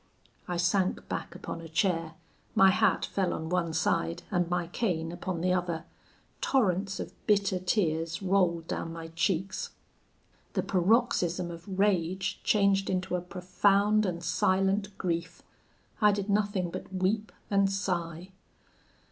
[0.47, 2.15] I sank back upon a chair;
[2.55, 5.85] my hat fell on one side, and my cane upon the other:
[6.41, 9.73] torrents of bitter tears rolled down my cheeks.
[10.53, 15.43] The paroxysm of rage changed into a profound and silent grief:
[16.01, 18.31] I did nothing but weep and sigh.